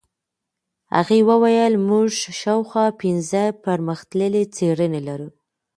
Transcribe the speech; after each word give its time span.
هغې 0.95 1.19
وویل 1.29 1.73
موږ 1.89 2.07
شاوخوا 2.41 2.85
پنځه 3.01 3.41
پرمختللې 3.63 4.43
څېړنې 4.55 5.01
لرو. 5.07 5.29